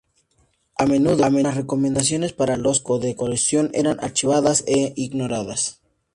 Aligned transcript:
A 0.79 0.87
menudo, 0.87 1.29
las 1.29 1.55
recomendaciones 1.55 2.33
para 2.33 2.57
las 2.57 2.79
condecoraciones 2.79 3.71
eran 3.75 3.99
archivadas 3.99 4.63
e 4.65 4.93
ignoradas. 4.95 5.79